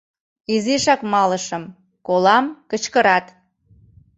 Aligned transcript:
Изишак 0.53 1.01
малышым, 1.13 1.63
колам— 2.07 2.45
кычкырат 2.69 3.25